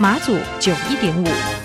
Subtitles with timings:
[0.00, 1.57] 马祖九一点五。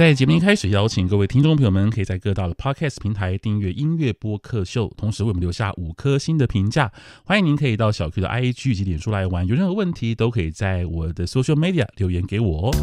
[0.00, 6.90] 在节目一开始，邀请各位听众朋友们，可以在各大的 Podcast 平台订阅音乐播客秀，同时为我们留下五颗星的评价。
[7.22, 12.74] 欢迎您可以到小 Q 的 IG 及脸书来玩，有任何问题都可以在我的 Social Media 留言给我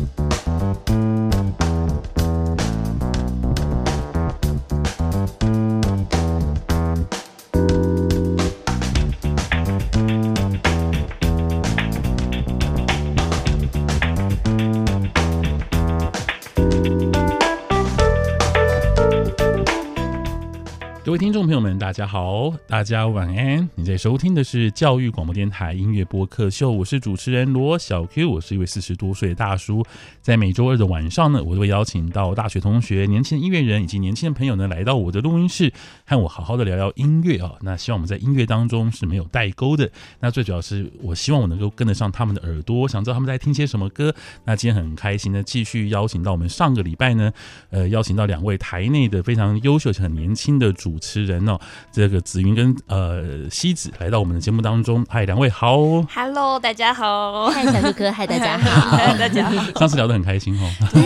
[21.17, 23.67] 听众朋友们，大家好，大家晚安。
[23.73, 29.83] 你在收听的是教育广播电台音乐播客秀，我是主持人罗小 Q，我是一位四十多岁的大叔。
[30.21, 35.73] 在每周二的晚上呢，我都会邀请到大学同学、年轻的音乐人以及年轻的朋友呢，来到我的录音室，
[36.05, 37.53] 和我好好的聊聊音乐啊。
[37.61, 39.89] 那希望我们在音乐当中是没有代沟的。
[40.19, 44.13] 那最主要是，我希望我能够跟得上他们的耳朵，想知道他们在听些什么歌。
[44.45, 47.33] 那今天很开心的继续邀请到我们上个礼拜呢，
[47.71, 51.59] 呃，邀请到两位台内的非常优秀且很年轻的主人哦，
[51.91, 55.05] 这个紫云跟呃西子来到我们的节目当中。
[55.09, 55.77] 嗨，两位好
[56.13, 59.79] ，Hello，大家好，嗨，小哥哥，嗨，大家好， 大家好。
[59.79, 60.69] 上次聊得很开心哦。
[60.93, 61.03] 对，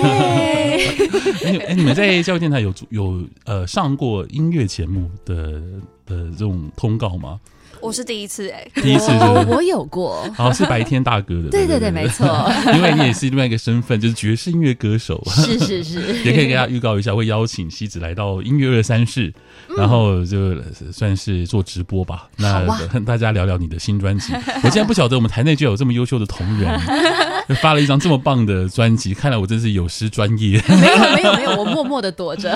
[1.59, 5.61] 哎、欸，你们在教育电台有有呃上过音乐节目的
[6.05, 7.39] 的这种通告吗？
[7.81, 9.17] 我是第一次哎、欸，第一次是是？
[9.17, 12.25] 我我有过，好是白天大哥的，对对对，没错，
[12.75, 19.33] 因为你也是另外一个身份，就是爵士音乐歌手，是是是， 也可以给大家预告一下，会邀请西子来到音乐二三事，
[19.77, 20.55] 然后就
[20.91, 24.33] 算是做直播吧，那跟 大家聊聊你的新专辑。
[24.63, 26.79] 我竟然不晓得我们台内就有这么优秀的同仁，
[27.61, 30.61] 发了一张这么棒的专辑，看来我真是有失专业。
[30.67, 32.55] 没有没有没有，我默默的躲着。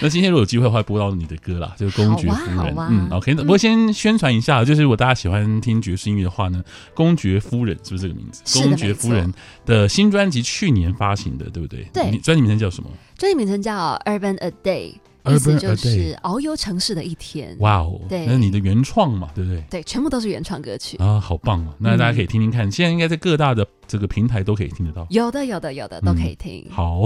[0.00, 2.74] 那今天如果有机会的话，播到你的歌啦，就是《公爵夫人》。
[2.88, 3.34] 嗯，OK。
[3.48, 6.62] 我先宣传一下，就是如果大家喜欢听爵士音乐的话呢，
[6.94, 8.42] 《公爵夫人》是不是这个名字？
[8.60, 9.32] 公爵夫人
[9.64, 11.88] 的新专辑去年发行的，对不对？
[11.92, 12.18] 对。
[12.18, 12.90] 专辑名称叫什么？
[13.16, 14.94] 专辑名称叫《Urban a Day》，
[15.34, 17.56] 意思就是遨游城市的一天。
[17.60, 18.00] 哇哦！
[18.08, 19.64] 对，那是你的原创嘛，对不对？
[19.70, 21.74] 对，全部都是原创歌曲啊，好棒啊！
[21.78, 25.06] 那大家可以听听看，现在应该在各大的这个平台都可以听得到。
[25.10, 26.66] 有的，有的，有的都可以听。
[26.70, 27.02] 好，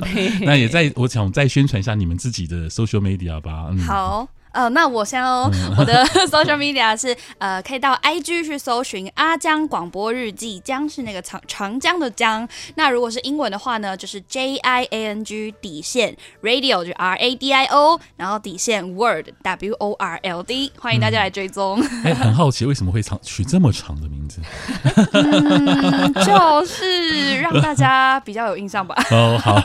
[0.42, 3.74] 那也在我想再宣传一下你们自己的 social media 吧。
[3.86, 4.28] 好。
[4.56, 6.02] 呃，那我先哦，我的
[6.32, 12.48] social media 是呃，可以到 IG 去搜寻阿江广播日记，江是那个长长江的江。
[12.76, 19.74] 那如果是英文的话呢，就是 J I A N G 底线 Radio 就 R A D I O，然后底线 Word W
[19.74, 21.82] O R L D，欢迎大家来追踪。
[22.02, 24.40] 哎、嗯，很好奇为什么会长取这么长的名字？
[25.12, 28.94] 嗯， 就是让大家比较有印象吧。
[29.12, 29.60] 哦，好，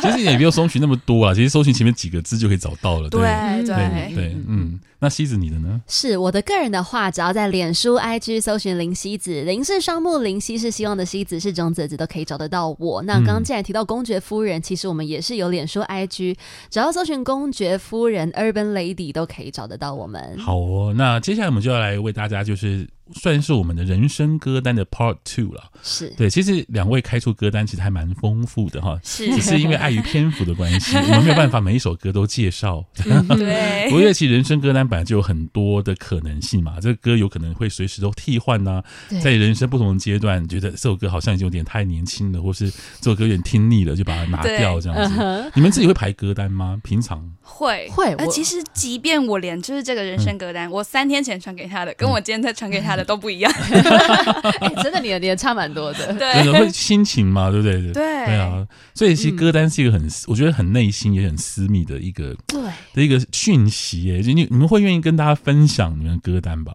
[0.00, 3.10] 其实也没有搜寻那么多啊，其实搜寻前面几个字就可以找到了。
[3.10, 3.20] 对
[3.64, 3.74] 对
[4.14, 4.35] 对。
[4.35, 5.80] 对嗯，那西子你的呢？
[5.86, 13.02] 是我的个人的话，只要在脸书、IG 搜寻林西子，林是双木林，西是希望的西子，是种子子都可以找得到我。
[13.02, 16.36] 那刚刚既然提到公爵夫人，其实我们也是有脸书、IG，
[16.70, 20.36] 只要搜寻公爵夫人 Urban Lady 都可以找得到我们。
[20.38, 22.88] 好哦，那接下来我们就要来为大家就是。
[23.14, 26.28] 算是我们的人生歌单的 Part Two 了，是对。
[26.28, 29.34] 其实两位开出歌单其实还蛮丰富的哈，是。
[29.36, 32.84] 只是因为碍于篇幅的关系， 我们没有办法每一首歌都介绍。
[33.04, 33.88] 嗯、对。
[33.90, 38.84] 不过其实人生歌单本来就有很多的可能性嘛，这个歌有可能会随时都替换呐、啊。
[39.22, 42.70] 在人生不同的阶段，觉得这首歌好像已经有点太年轻了，或是
[43.00, 45.16] 这首歌有点听腻了，就把它拿掉这样子。
[45.20, 46.80] 嗯、你们自己会排歌单吗？
[46.82, 48.12] 平常会会。
[48.14, 53.04] 呃，其实即便我连就是这个人生歌单，嗯、我三天前传给他的，跟我今天再传给他的。
[53.04, 57.80] 都不一样、欸， 真的，你的你的差蛮多的， 对，会心情嘛，对不对？
[57.92, 62.60] 对，对啊，所以其实歌单是一个很，嗯、我觉得很内心也很私密的一个，对
[62.94, 64.22] 的一个讯息耶。
[64.22, 66.72] 就你你们会愿意跟大家分享你们的歌单吧？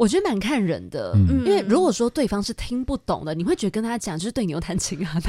[0.00, 1.44] 我觉得蛮看人的，嗯。
[1.44, 5.20] 因为如果说对方是听不懂的，你会觉得跟他讲就是对牛弹琴啊，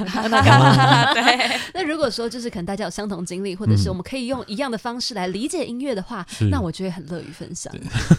[1.74, 6.46] 那 如果说就是可能大家有相同经历，或者是我们可以用一样的方式来理解音乐的话，是。
[6.46, 7.74] 那我就会很乐于分享。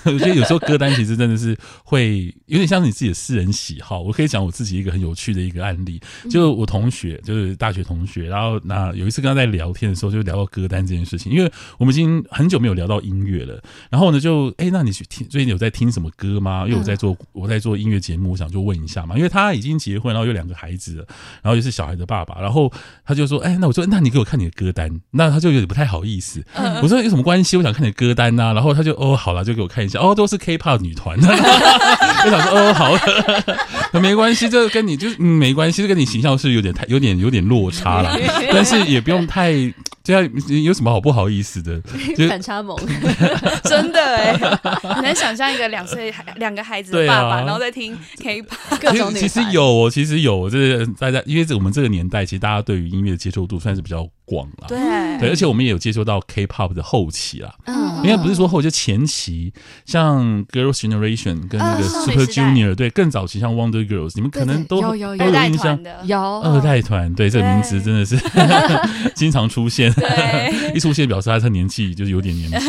[0.05, 4.03] 我觉得有时候歌单其实真的是会有点像是你自己的私人喜好。
[4.03, 5.99] 我可以讲我自己一个很有趣的一个案例，
[6.29, 13.63] 就我同学，就是大学同学，然后那有一次跟他在聊天的时候，就聊到歌单这件事情，因为我们已经很久没有聊到音乐了。
[13.89, 16.65] 然后呢，就哎，那你去听最近有在听什么歌吗？
[16.67, 21.07] 因为我在做我在做音乐节目，我想就问一下嘛，因为他已经结婚，然后有两个孩子了，
[21.43, 22.71] 然后又是小孩的爸爸，然后
[23.07, 26.45] 他就说，哎，那我说，那你给我看你的歌单，那他就有点不太好意思。
[26.83, 27.57] 我说有什么关系？
[27.57, 31.17] 我想看你的歌单呐、啊，然后他就哦，好了，就给我看一下，哦，都是 K-pop 女团。
[31.23, 32.95] 我想说，哦，好，
[34.01, 38.17] 没关系，这跟你就是、嗯、没关系，这跟你形象是有点太有点有点落差了，
[38.51, 39.53] 但是也不用太，
[40.03, 40.29] 这样
[40.65, 41.81] 有什么好不好意思的？
[42.29, 42.77] 反差萌，
[43.65, 44.33] 真的哎，
[44.83, 54.79] 很难想象一个两岁两个孩子的爸爸，啊、然后在听 K-pop 各种女其实有哦，其实有，就是大家因为我们这个年代，其实大家对于音乐的接受度算是比较广了，对。
[55.19, 59.53] 对，而且我们也有接触到 K-pop 的后期啦，嗯，应该不是说后期，就前期，
[59.85, 65.19] 像 Girls Generation 跟那个 Super Junior，对，更早期像 Wonder Girls，你们可能都有有有。
[65.19, 65.81] 都有印象。
[65.83, 66.19] 的，有。
[66.19, 68.17] 二代团，对，这个名字真的是
[69.15, 69.93] 经常出现，
[70.75, 72.67] 一出现表示他他年纪就是有点年纪，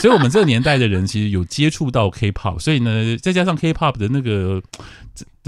[0.00, 4.60] 所以我们这个年代的人其实有接触到 K-pop，所以呢，再加上 K-pop 的那个。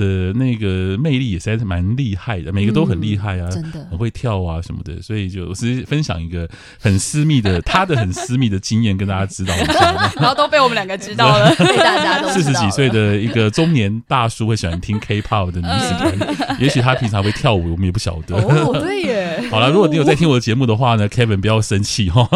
[0.00, 6.48] 的那个魅力也实在是蛮厉害的，每个都很厉害啊，嗯、真的很会跳啊什么的，所以就是分享一个
[6.80, 18.36] 很私密的 他的很私密的经验跟大家知道一下， 然后都被我们两个知道了， 被大家都四十几岁的一个中年大叔会喜欢听 K-pop 的女子团，也许他平常会跳舞，我们也不晓得。
[18.36, 19.42] 哦，对耶。
[19.50, 22.26] 好了，如果你有在听我的节目的话呢，Kevin 不要生气哈。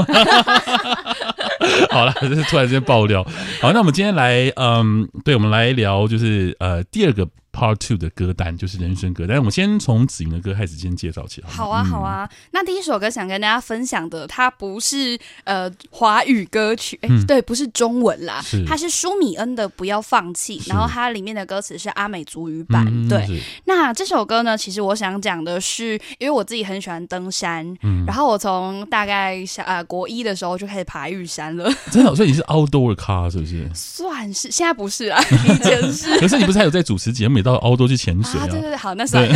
[1.90, 3.24] 好了，这是突然之间爆料。
[3.60, 7.26] 好，那我们今天来，嗯，对，我们来聊就是呃第二个。
[7.54, 11.48] Part Two 的歌单就是人生歌单，我们先从子云的歌开始先介绍起来。
[11.48, 12.28] 好啊，好啊。
[12.50, 22.84] 那第一首歌想跟大家分享的，它不是呃华语歌曲，哎、欸，对，不是中文啦，它是舒米恩的《不要放弃》，然后它里面的歌词是阿美族语版。
[22.88, 23.24] 嗯、对，
[23.66, 31.72] 那这首歌呢，其实我想讲的是，因为我自己很喜欢登山，嗯、然后我从大概小呃国一的时候就开始爬玉山了。
[31.92, 33.70] 真的，所以你是 outdoor 咖是不是？
[33.72, 36.18] 算是，现在不是啊， 以前是。
[36.18, 37.43] 可是你不是还有在主持节目？
[37.44, 38.46] 到欧洲去潜水啊，啊！
[38.48, 39.32] 对对对，好，那算了。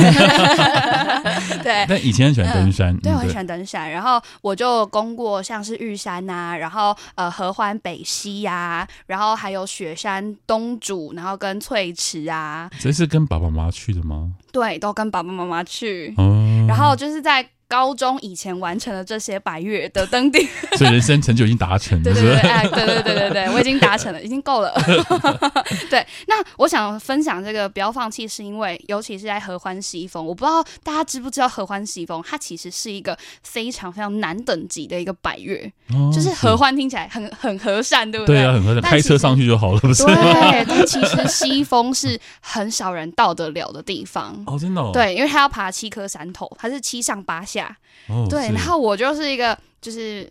[1.63, 3.89] 对， 但 以前很喜欢登山，嗯、对，我很喜欢登山。
[3.91, 12.69] 然后我就攻过像是玉山呐、啊，然后呃合欢北溪呀、啊，然后还有雪山东主，然后跟翠池啊。
[12.81, 14.33] 这是跟爸爸妈妈去的吗？
[14.51, 16.15] 对，都跟爸爸妈妈去。
[16.17, 17.47] 嗯，然后就是在。
[17.69, 20.49] 高中以前完成了这些百月的登顶，
[20.79, 22.05] 所以人生成就已经达成了。
[22.05, 24.73] 对对对，哎，对对对对对，我已经达成了，已经够了。
[25.91, 38.37] 对，那我想分享这个不要放弃，是因为尤其是在合欢西峰，我不知道大家知不知道合欢西峰，它其实是一个非常非常难等级的一个百月，哦、就是合欢听起来很很和善，对不对？
[38.37, 40.05] 对啊，很和善，开车上去就好了，不是？
[40.05, 44.43] 对，但其实西峰是很少人到得了的地方。
[44.47, 44.91] 哦，真的、哦。
[44.95, 47.58] 对，因为它要爬七颗山头，它是七上八下。
[48.09, 50.27] 哦、对，然后我就是一个，就是，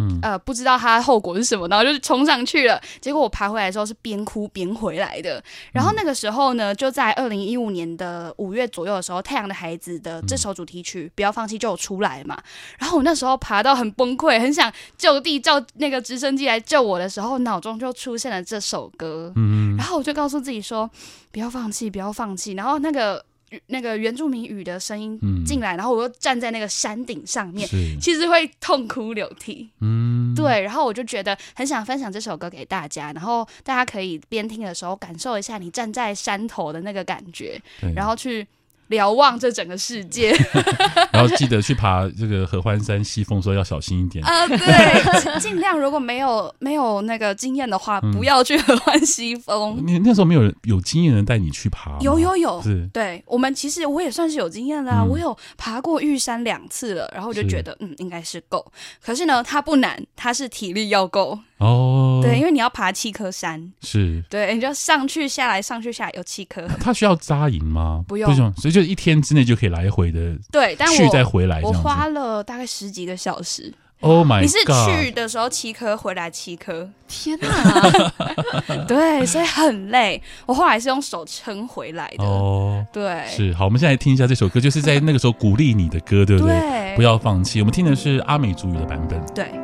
[0.00, 2.80] 嗯、呃，不知道它后果是什么，然后就冲上去了。
[3.00, 5.40] 结果我爬回来的时候是边哭边回来的。
[5.72, 12.36] 然后那个时候呢，就在二零一五年的五月左右的时候，《太阳的孩子》的这首主题曲《不要放弃》就有出来嘛。
[12.80, 19.32] 然后我那时候爬到很崩溃，很想就地叫那个直升机来救我的时候，脑中就出现了这首歌。
[19.36, 20.90] 嗯，然后我就告诉自己说
[21.30, 23.24] ：“不要放弃，不要放弃。”然后那个。
[23.66, 27.68] 那个原住民语的声音进来，嗯、然后我又站在那个山顶上面，
[28.00, 29.68] 其实会痛哭流涕。
[29.80, 37.60] 嗯，对，然后我就觉得很想分享这首歌给大家，然后大家可以边听的时候感受一下你站在山头的那个感觉，
[37.94, 38.46] 然后去。
[38.94, 40.32] 瞭望这整个世界，
[41.10, 44.24] 然后记得去爬这个合欢山西峰，说要小心一点。
[44.24, 49.82] 呃，对，尽量如果没有没有那个经验的话，嗯、不要去合欢西峰。
[49.84, 51.98] 你那时候没有人有经验人带你去爬？
[52.00, 58.64] 有有有，是对我们其实我也算是有经验啦，嗯、我有爬过玉山两次了，然后我就觉得嗯应该是够。
[59.04, 61.38] 可是呢，它不难，它是体力要够。
[61.58, 66.66] 哦，对，因为你要爬七颗山，是对，你就上去下来，上去下来有七颗。
[66.80, 68.04] 它需要扎营吗？
[68.08, 70.36] 不用，不用，所以就一天之内就可以来回的。
[70.50, 73.72] 对，但我去再回来，我花了大概十几个小时。
[74.00, 74.42] Oh my god！
[74.42, 78.12] 你是去的时候七颗，回来七颗，天哪！
[78.86, 80.20] 对，所以很累。
[80.44, 82.24] 我后来是用手撑回来的。
[82.24, 83.64] 哦，对，是好。
[83.64, 86.60] 我们现在来听一下这首歌，就是在那个时候鼓励你的歌，对不对？
[86.60, 87.60] 对，不要放弃。
[87.60, 89.24] 我们听的是阿美族语的版本。
[89.34, 89.63] 对。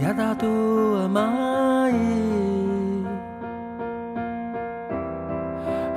[0.00, 0.46] やだと
[1.04, 1.92] 甘い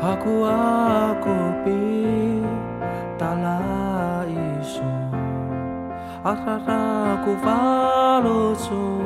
[0.03, 3.63] Aku aku pitala
[4.27, 4.83] iso
[6.27, 8.99] Arara aku falusu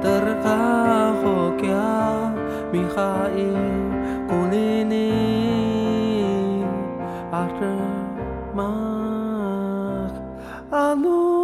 [0.00, 1.92] Terkahokya
[2.72, 3.52] Mihai
[4.24, 5.12] kulini.
[7.28, 8.56] Armak
[10.72, 11.37] Anu.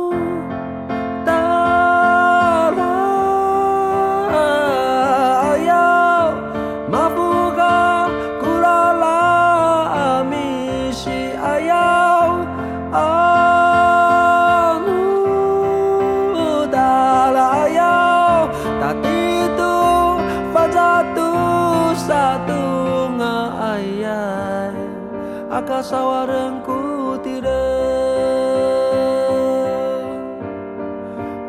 [25.75, 27.51] kasawarengku tidak.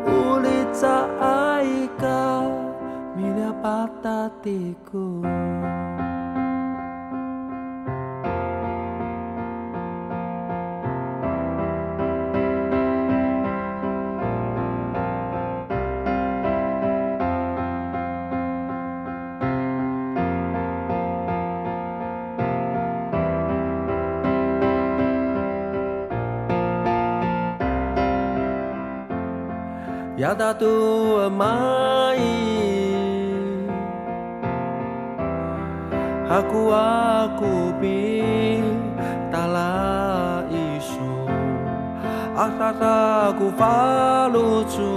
[0.02, 2.42] Ulit saika
[3.14, 5.22] milia patatiku.
[30.26, 32.18] やだと甘い
[36.26, 39.62] Aku aku aku pintala
[40.50, 41.30] isu.
[42.34, 44.90] Asal aku falucu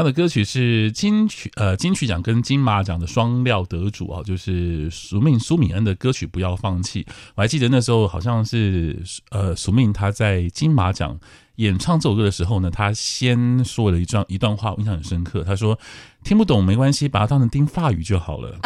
[0.00, 7.04] 他的歌曲是金曲呃金曲奖跟金马奖的双料得主啊，就是苏命苏敏恩的歌曲《不要放弃》。
[7.34, 8.98] 我还记得那时候好像是
[9.30, 11.20] 呃苏命他在金马奖
[11.60, 15.44] 演唱这首歌的时候呢，他先说了一段一段话，我印象很深刻。
[15.44, 15.78] 他说
[16.24, 18.58] ：“听不懂没关系，把它当成听法语就好了。”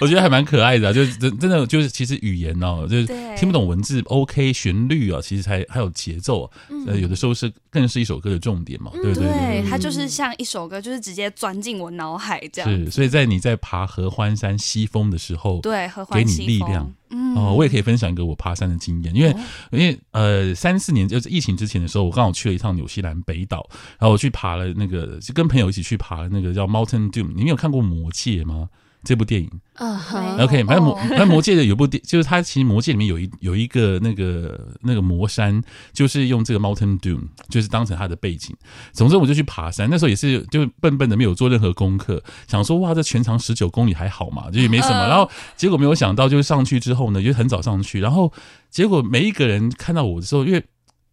[0.00, 6.48] 我觉得还蛮可爱的、啊，就是真真的就是其实语言哦，就是听不懂文字，OK，旋律啊，其实还还有节奏，
[6.86, 9.26] 呃，有的时候是更是一首歌的重点嘛，对不对？
[9.26, 12.70] 对，它就是像一首歌，就是直接钻进我脑海这样。
[12.70, 16.92] 是，所以在你在爬合欢山西峰的时候，对，合欢给你力量。
[17.36, 19.36] 嗯，哦，我也可以分享一个我爬山的经验，因为
[19.70, 27.28] 因为呃三四年就是疫情之前的时候，我刚好去了一趟纽西兰北岛，然后我去爬了那个，就跟朋友一起去爬了那个叫 Mountain Doom。
[27.28, 28.68] 你们有看过《魔戒》吗？
[29.04, 29.50] 这部电影？
[29.78, 35.62] 嗯、uh huh.，OK，反正魔，反正魔界的有部电， 就是它其实魔界里面有一有一个那个那个魔山，
[35.92, 38.56] 就是用这个 Mountain Doom，就是当成它的背景。
[38.92, 45.04] 总之我就去爬山，那时候也是就笨笨的没有做任何功课，想说哇，这全长十九公里还好嘛，就也没什么。
[45.04, 45.08] Uh.
[45.08, 48.32] 然后结果没有想到，就是上去之后呢，就很早上去，然后
[48.70, 50.64] 结果每一个人看到我的时候，因为。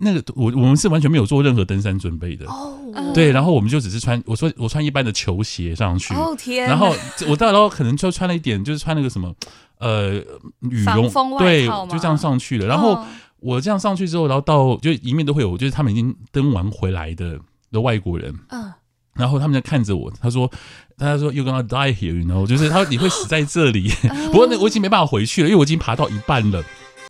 [0.04, 2.46] 那个我我们是完全没有做任何登山准备的。
[2.48, 6.96] 哦，oh, 对，然后我们就只是穿我说我穿一般的球鞋上去，哦天，然后
[7.28, 9.34] 我到然后可能就穿了一点，就是穿那个什么
[9.80, 10.14] 呃
[10.60, 12.68] 羽绒，对，就这样上去了。
[12.68, 13.04] 然后
[13.40, 17.40] 我这样上去之后，然后到就一面都会有，就是他们已经登完回来的
[17.72, 18.72] 的外国人，嗯，
[19.16, 20.50] 然后他们在看着我，他说
[20.98, 23.90] 他说 You're gonna die here，然后就是他说你会死在这里，
[24.32, 26.64] 不过那我已经没办法回去了，因为我已经爬到一半了。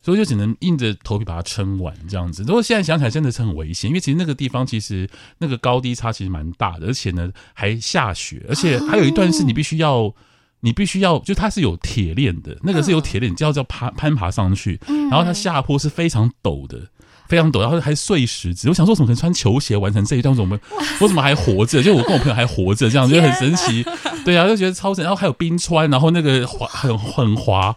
[0.04, 2.42] 所以就只能硬着头皮把它撑完这样子。
[2.42, 5.08] 如果现在想起来，真的是很危险，因为其实那个地方其实
[5.38, 10.14] 那个高低差其实蛮大的，而且呢还下雪，而且还有一段是你必须要，
[10.60, 16.86] 你必须要，就它是有铁链的，那个是有铁链，就要要爬攀爬上去，然后它下坡是非常陡的。
[17.28, 18.68] 非常陡，然后还碎石子。
[18.68, 20.36] 我想说，怎么可能穿球鞋完成这一段？
[20.36, 20.58] 我们
[21.00, 21.82] 我怎么还活着？
[21.82, 23.84] 就我跟我朋友还活着，这样就很神奇。
[24.24, 25.02] 对啊，就觉得超神。
[25.02, 27.74] 然后还有冰川，然后那个滑很很滑。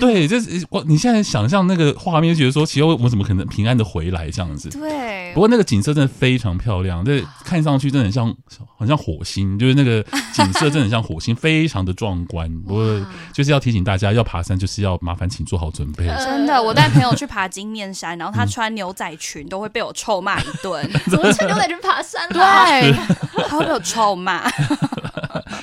[0.00, 4.68] 对，就是我你现在想象那个画面，就觉得说，其实我们怎么可能平安的回来这样子？
[4.70, 5.23] 对。
[5.34, 8.34] 不过那个景色真的非常漂亮，这看上去真的很像，
[8.78, 9.58] 好像火星。
[9.58, 12.50] 就是那个景色真的很像火星， 非常的壮观。
[12.62, 16.06] 不过就是要提醒大家，要爬山就是要麻烦请做好准备。
[16.06, 18.74] 真的，我带朋友去爬金面山，然后他穿。
[18.74, 22.28] 牛仔裙都会被我臭骂一顿， 怎么穿牛仔裙爬山？
[22.30, 22.92] 对，
[23.46, 24.42] 他会被我臭骂。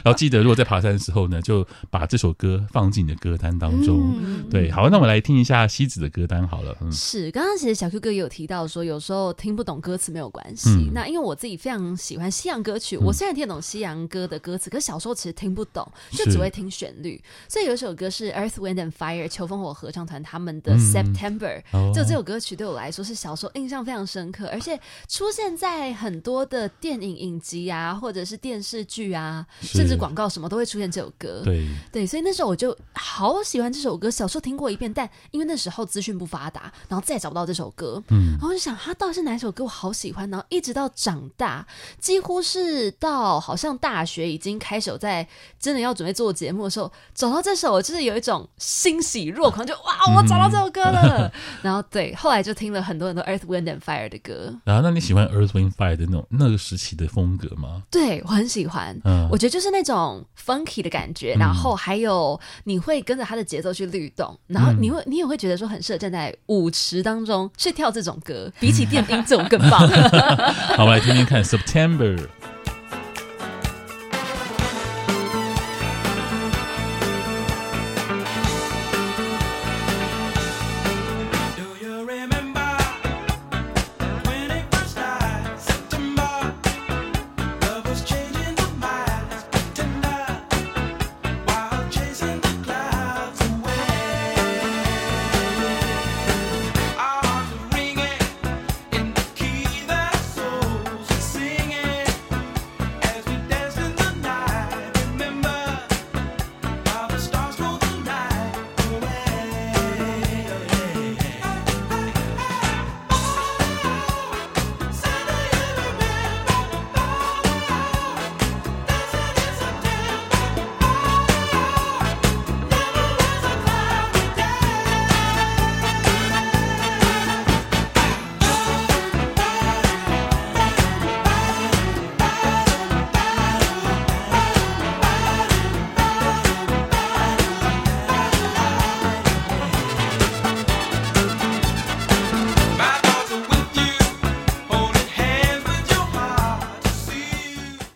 [0.06, 4.16] 然后记得，如果在爬山的时候呢，就把这首歌放进你的歌单当中。
[4.22, 6.76] 嗯、对，好，那我们来听一下西子的歌单好了。
[6.82, 10.70] 嗯、是，刚刚其实小 Q 哥也有提到说，有时候听不懂歌词没有关系。
[10.70, 17.22] 嗯、那因为我自己非常喜欢西洋歌曲，嗯、我虽然听得懂西洋歌的歌词，可是小时候其实听不懂，就只会听旋律。
[17.48, 31.42] 所以有一首歌是 Earth, Wind and Fire 秋风火合唱团他们的 September，、嗯、就这首歌曲对我来说是小时候印象非常深刻，而且出现在很多的电影影集啊，或者是电视剧啊，甚至至广告什么都会出现这首歌。
[31.44, 34.10] 对对，所以那时候我就好喜欢这首歌。
[34.10, 38.02] 小时候听过一遍，但因为那时候资讯不发达，然后再也找不到这首歌。
[38.10, 39.66] 嗯，然后我就想，他到底是哪首歌？
[39.66, 40.30] 我好喜欢。
[40.30, 41.66] 然后一直到长大，
[42.00, 45.28] 几乎是到好像大学已经开始在
[45.60, 51.28] 真的要准备做节目的时候，找到这首，我就是有一种欣喜若狂，就哇，我找到这首歌了。
[51.28, 51.32] 嗯、
[51.64, 54.56] 然后对，后来就听了很多很多 Earth Wind and Fire 的歌。
[54.64, 57.84] 然后，那你喜欢 Earth Wind Fire 的那种那个时期的风格吗？
[57.90, 59.00] 对，我很喜欢。
[59.04, 69.88] 嗯，我觉得就是那种 funky 的感觉，然后还有你会跟着他的节奏去律动，然后你会你也会觉得说很适合站在舞池当中去跳这种歌，比起电音这种更棒。
[70.76, 72.18] 好，我们来听听看 September。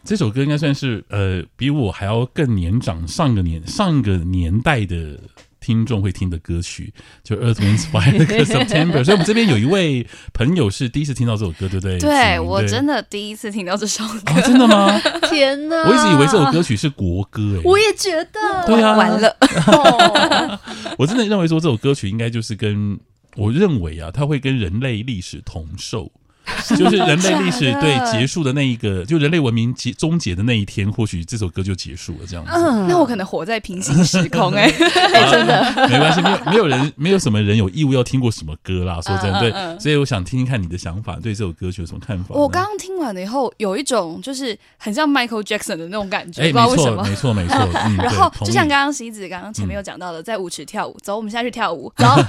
[0.06, 5.20] 这首歌应该算是呃，比我还要更年长，上个年上个年代的
[5.60, 6.94] 听众会听的歌曲，
[7.24, 9.04] 就 Earth Wind Fire 的歌 September。
[9.04, 11.98] 所以，我们这边有一位朋友是第一次听到这首歌，对不对？
[11.98, 15.00] 对，我真的第一次听到这首歌，哦、真的吗？
[15.28, 15.90] 天哪！
[15.90, 19.36] 我一直以为这首歌曲是国歌，哎，我也觉得，对啊，完了。
[21.00, 23.00] 我真的认为说这首歌曲应该就是跟
[23.36, 26.12] 我认为啊，它会跟人类历史同寿。
[26.78, 32.52] 就是人类历史对结束的那一个，就人类文明结终结的那一天，或许这首歌就结束了这样子。
[32.54, 39.00] 嗯，那我可能活在平行时空哎、 欸欸，真的没关系，没有没有人没有什么人有义务要听过什么歌啦。
[39.02, 42.36] 说真的，对，所以我想听听看你的想法，对这首歌曲有什么看法？
[42.36, 47.04] 我刚刚听完了以后，有一种就是很像 Michael Jackson 的那种感觉，哎、欸，不知道为什么？
[47.04, 47.80] 没错，没错，没错。
[47.86, 52.22] 嗯、然后就像刚刚西子刚刚前面有讲到的，在舞池跳舞，走，我们现在去跳舞，然后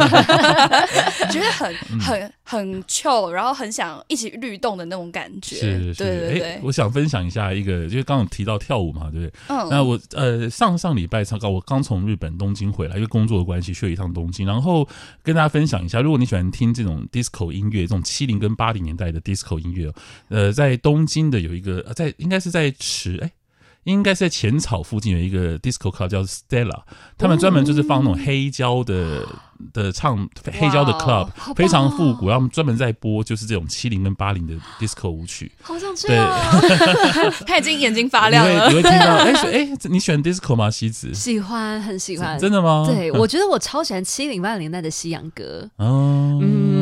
[1.31, 4.87] 觉得很很很 chill，然后很想一起律动的。
[4.87, 6.61] 那种感觉是，是，对对对、欸。
[6.63, 9.33] 我想分享一下一个，就是刚刚提到跳舞嘛，对不对？
[9.49, 9.69] 嗯。
[9.69, 14.89] 那我呃上上礼拜刚刚我刚从日本东京回来，因为工作的关系去了一趟东京，然后
[15.25, 19.93] 跟大家分享一下，如果你喜欢听这种 disco 音乐，这种七零跟八零年代的 disco 音乐，
[20.29, 23.33] 呃，在东京的有一个，在应该是在池哎。
[23.85, 26.83] 应该是在浅草附近有一个 disco club 叫 Stella，
[27.17, 29.25] 他们专门就是放那种黑胶的
[29.73, 35.51] 的唱黑胶的 club，非常复古，他们专门在播就是这种七零跟八零的 disco 舞曲。
[35.63, 36.17] 好想吃，对，
[37.47, 38.69] 他已经眼睛发亮了。
[38.69, 40.71] 你会，你会听到，哎哎，你喜欢 disco 吗？
[40.71, 42.85] 西子喜欢，很喜欢，真的吗？
[42.87, 45.69] 对，我觉得我超喜欢七零八零年代的西洋歌。
[45.77, 46.76] 哦，嗯，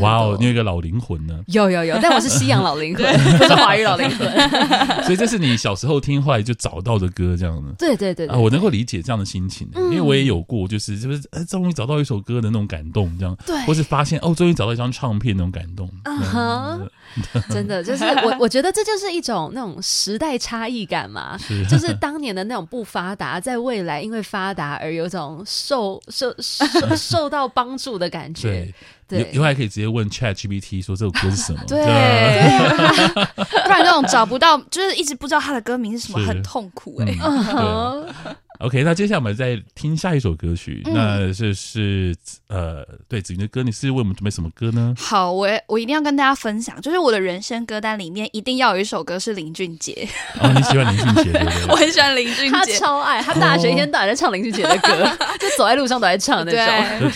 [0.00, 1.38] 哇哦，你有一个老灵魂呢。
[1.46, 3.06] 有有有，但我是西洋老灵魂，
[3.38, 4.28] 不是华语老灵魂。
[5.04, 6.16] 所以这是你小时候听。
[6.26, 16.90] 后来就找到的歌这样的，对对对，对，啊，我能够理解这样的心情，因为我也有过，就是就是终于找到一首歌的那种感动，这样，对，或是发现哦，终于找到一张唱片那种感动，嗯哼，
[17.50, 28.74] 真的就是我我觉得这就是一种那种时代差异感嘛，就是当年的那种不发达，在未来因为发达而有种受受受受到帮助的感觉。
[29.08, 31.60] 对，以后还可以直接问 Chat GPT 说这首歌是什么？
[31.68, 31.78] 对，
[33.64, 37.18] 不然那种找不到，就是一直不知道他的歌名是什么，很痛苦哎、欸。
[37.22, 38.06] 嗯
[38.58, 42.16] OK，那接下来我们再听下一首歌曲，嗯、那这是
[42.48, 44.94] 呃，对子云的歌，你是为我们准备什么歌呢？
[44.98, 50.08] 好，我我一定要跟大家分享，就是我的人生歌单里面一定要有一首歌是林俊杰。
[50.40, 51.66] 哦，你喜欢林俊杰对对？
[51.68, 57.12] 我很喜欢林俊杰，他超爱，他大学一天到晚在唱林俊杰的歌，哦、就走在路上都在唱那种。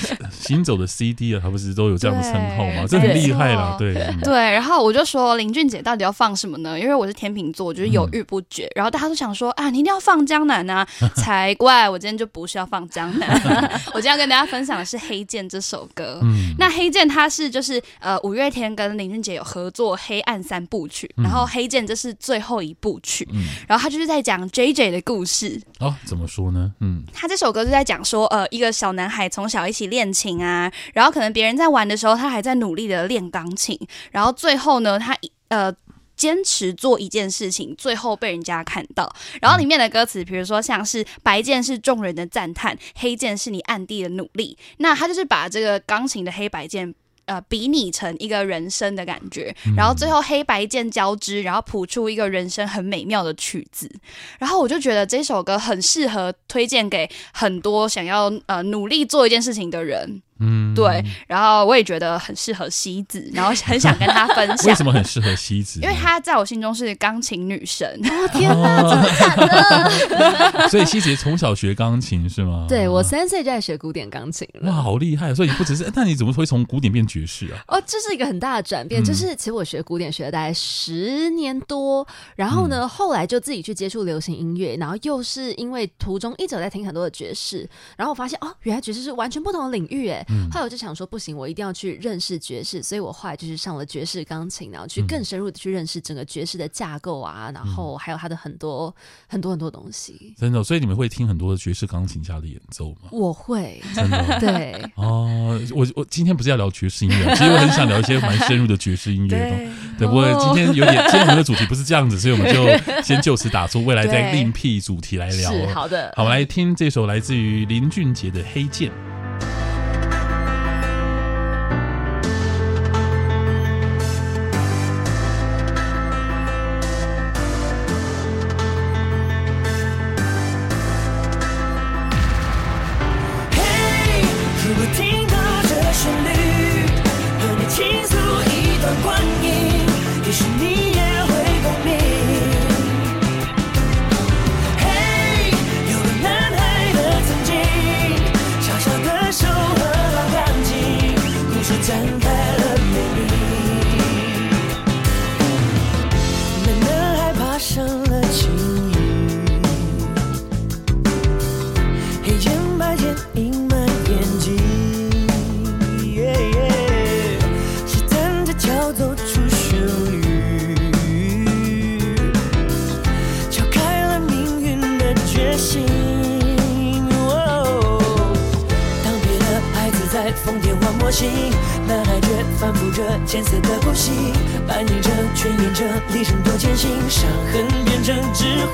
[0.50, 2.84] 西行走的 CD 啊，他不是都有这样的称号吗？
[2.88, 6.78] 这很厉害了，对 对，然后我就说林俊杰到底要放什么呢？
[6.78, 8.66] 因为我是天秤座，就是犹豫不决。
[8.66, 10.84] 嗯、然后大家都想说啊，你一定要放江南啊，
[11.14, 11.88] 才怪！
[11.88, 13.28] 我今天就不是要放江南，
[13.94, 16.18] 我今天要跟大家分享的是《黑剑》这首歌。
[16.22, 25.60] 嗯、那《黑剑》它是就是呃五月天跟林俊杰有合作《黑暗三部曲》，然后《黑剑》这是最后一部曲，嗯、然后他就是在讲 JJ 的故事。
[25.78, 26.72] 哦，怎么说呢？
[26.80, 33.78] 嗯，他这首歌就在讲说呃一个小男孩从小一起练琴啊，然后可能别人在玩的时候，他还在努力的练钢琴，
[34.10, 35.16] 然后最后呢，他
[35.48, 35.72] 呃
[36.16, 39.10] 坚持做一件事情，最后被人家看到。
[39.40, 53.90] 然后里面的歌词，比如说像是“白键是众人的赞叹，黑键是你暗地的努力”，那他就是把这个钢琴的黑白键呃比拟成一个人生的感觉，然后最后黑白键交织，然后谱出一个人生很美妙的曲子。
[54.38, 60.20] 然后我就觉得这首歌很适合推荐给很多想要呃努力做一件事情的人。
[60.40, 64.66] 嗯，对，然后我也觉得很适合西子，然后很想跟他分享。
[64.68, 65.80] 为什么很适合西子？
[65.80, 67.86] 因为她在我心中是钢琴女神。
[68.04, 70.68] 哦天哪，怎么惨了？
[70.68, 72.66] 所以西子从小学钢琴是吗？
[72.68, 74.70] 对，我三岁就在学古典钢琴了。
[74.70, 75.34] 哇，好厉害！
[75.34, 77.60] 所以你不只是， 那你怎么会从古典变爵士啊？
[77.68, 79.02] 哦，这是一个很大的转变。
[79.02, 90.24] 就是其实我学古典学了大概十年多，然后呢，后来就自己去接触流行音乐，然后又是因为途中一直在听很多的爵士，然后我发现哦，原来爵士是完全不同的领域哎。
[90.30, 98.94] 嗯、后来我就想说，不行，我一定要去认识爵士，所以我后来就是上了爵士钢琴，然后去更深入的去认识整个爵士的架构啊，然后还有它的很多
[99.26, 100.34] 很多很多东西。
[100.38, 103.08] 真的，所以你们会听很多的爵士钢琴家的演奏吗？
[103.10, 104.82] 我会，真的，对。
[104.94, 109.56] 哦，我我今天不是要聊爵士音乐，其实我很想聊一些蛮深入的爵士音乐的。
[109.98, 115.52] 对，不过今天有点， 今天我们的主题不是这样子，所以我们就先就此打住，未来再 另辟主题来聊。
[115.52, 118.64] 是好的，好，我们来听这首来自于林俊杰的《黑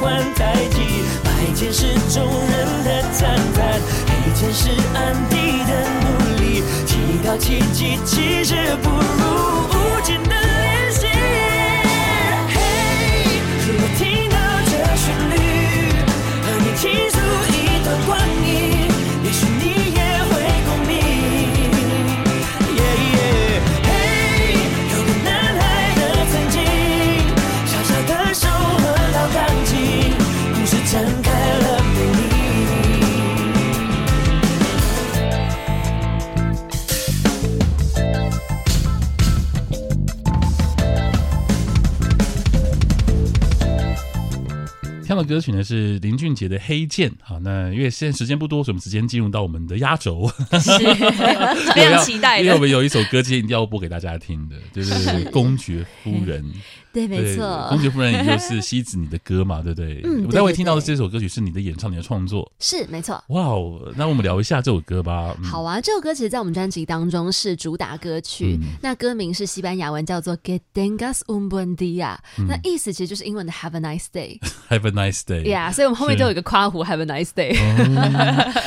[0.07, 6.07] 万代替，白天是众人的赞叹，黑天是暗地的努
[6.41, 9.26] 力，祈祷奇迹其实不如。
[45.37, 47.11] 歌曲呢是林俊杰的《黑剑》。
[47.21, 52.41] 好，那因为现在时间不多，所以我们直接进入到我们的压轴， 非常期待。
[52.41, 54.95] 因为我们有一首歌今天一定要播给大家听的，就是
[55.31, 56.43] 《公爵夫人》。
[56.97, 60.01] 对，没错，公爵夫人也就 是西子你的歌嘛，对不对？
[60.05, 63.23] 嗯，我待会听到的这首歌曲是你的演唱，你的创作，是没错。
[63.29, 65.37] 哇哦，那我们聊一下这首歌吧。
[65.45, 68.59] 好啊，这首歌其实，在我们专辑当中是主打歌曲。
[68.81, 72.17] 那歌名是西班牙文，叫做 Que tengas un buen día。
[72.49, 74.41] 那意思其实就是英文的 Have a nice day。
[74.71, 75.43] Have a nice day。
[75.45, 77.51] Yeah，所以我们后面就有一个夸胡 Have a nice day。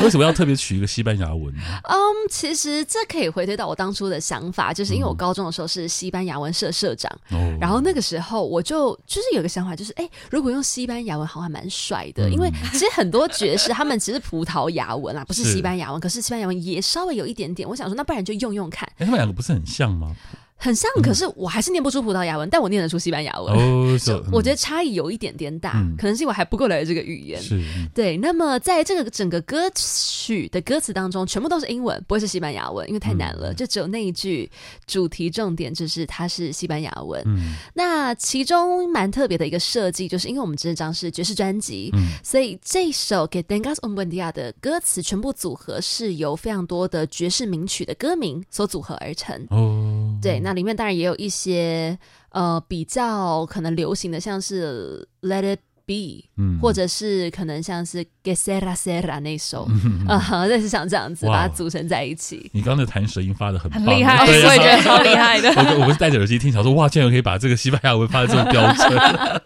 [0.03, 1.61] 为什么要特别取一个西班牙文呢？
[1.89, 1.97] 嗯，
[2.29, 7.11] 其实这可以回推到我当初的想法，就是因为我高中的时候是西班牙文社社长，
[7.59, 8.89] 然后那个时候我就。
[9.05, 12.29] 就是有个想法，就是哎、欸，如果用西班牙文，好像还蛮帅的。
[12.29, 17.67] 嗯、因为其实很多爵士，他们其实葡萄牙文啊，不是西班牙文，是可是西班牙文也稍微有一点点。
[17.67, 18.87] 我想说，那不然就用用看。
[18.93, 20.15] 哎、欸，他们两个不是很像吗？
[20.61, 23.55] 很像，可是我还是念不出葡萄牙文，但我念得出西班牙文。
[23.55, 27.41] 哦， 就我觉得差异有一点点大，可能是因为我还不够了解这个语言。
[27.41, 27.63] 是，
[27.95, 28.17] 对。
[28.17, 33.53] 那么在这个整个歌曲的歌词当中，全部都是英文，不会是西班牙文，因为太难了。
[33.53, 34.51] 就只有那一句
[34.85, 37.23] 主题重点就是它是西班牙文。
[37.25, 37.55] 嗯。
[37.73, 41.89] 那其中蛮特别的一个设计，就是因为我们这张是爵士专辑，
[42.21, 49.47] 所以这首给 Que Tengas Un Buen Dia 的歌词全部组合是由非常多的爵士名曲的歌名所组合而成。
[49.51, 49.88] 哦。
[50.21, 51.97] 对，那里面当然也有一些
[52.31, 59.67] 呃比较可能流行的，像是 Let It Be，嗯，或者是可能像是 Que Sera Sera 那首，
[60.07, 62.49] 啊，类似像这样子把它组成在一起。
[62.53, 65.49] 你刚刚的弹舌音发的很很厉害， 我也觉得 超厉害的。
[65.49, 69.41] 我我不是戴着耳机听，想说哇，竟然可以把这个西班牙文发的这么标准。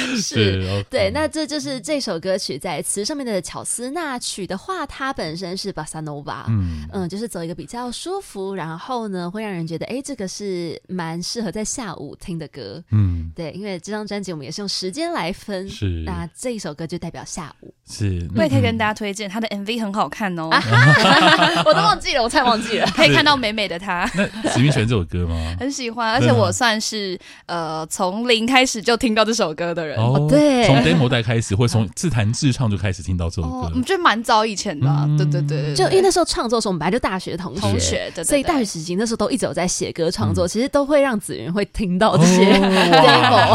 [0.16, 3.90] 是，是对，那这就是这首歌曲在词上面的巧思。
[3.90, 12.82] 那曲的话，它本身是巴萨诺瓦，嗯嗯，就是走一个比较舒服，然后呢，会让人觉得，哎，这个是蛮适合在下午听的歌。
[12.90, 17.74] 嗯，对，因为这张专辑我们也是用时间来分，是，那这一首歌就代表下午。
[17.88, 20.48] 是，我也可以跟大家推荐，他的 MV 很好看哦。
[21.66, 24.08] 我都忘记了，我才忘记了， 可以看到美美的他。
[24.14, 25.56] 那子云喜欢这首歌吗？
[25.58, 29.98] 很喜欢，而且我算是呃从零开始就听到这首歌的人。
[29.98, 33.70] 哦，对，从 demo 带开始，或从 自弹自唱就开始听到这首歌。
[33.70, 43.54] 我们觉得蛮早以前的，对对对，就因为那时候创作的时候，我们本来就大学同学，所以大学时期那时候都一直有在写歌创作，其实都会让子云会听到这些 demo。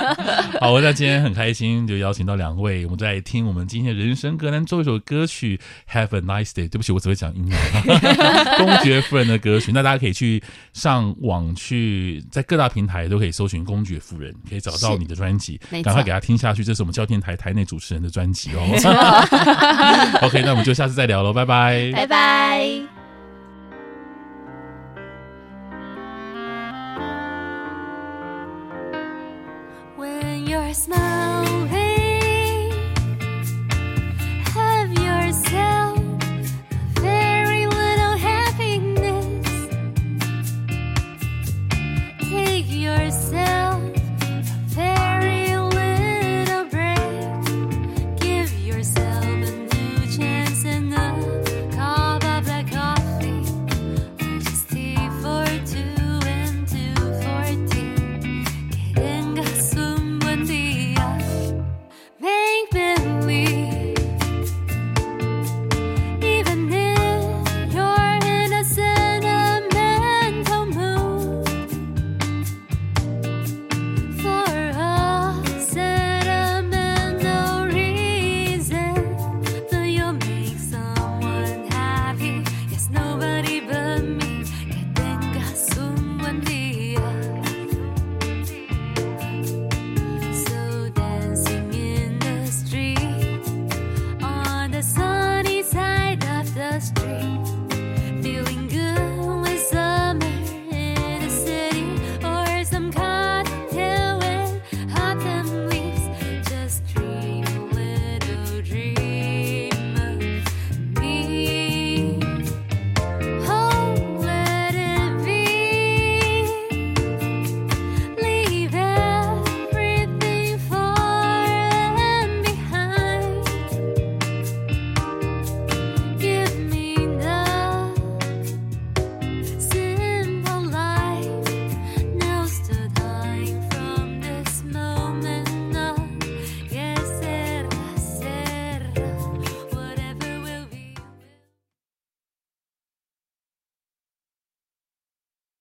[0.60, 5.60] 好，我在今天很开心，就邀请到两位，我们在听我们今天的人生歌单做一首歌曲
[5.92, 6.66] 《Have a Nice Day》。
[6.70, 7.58] 对不起，我只会讲英文。
[8.58, 16.64] 公爵夫人的歌曲，那大家可以去上网去，在各大平台都可以搜寻“公爵夫人”，可以找到你的专辑，赶快给他听下去。
[16.64, 18.60] 这是我们教电台台内主持人的专辑哦。
[20.22, 22.99] OK，那我们就下次再聊喽，拜拜，拜拜。